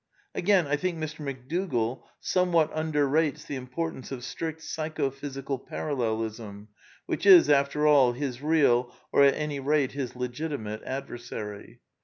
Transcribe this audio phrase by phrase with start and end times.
[0.33, 1.19] Again, I think Mr.
[1.21, 6.69] McDougall somewhat underrates the importance of strict Psycho physical Parallelism,
[7.05, 11.81] which is, after all, his real, or at any rate, his legitimate adversary.